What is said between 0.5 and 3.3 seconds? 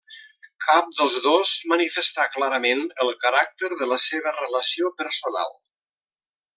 Cap dels dos manifestà clarament el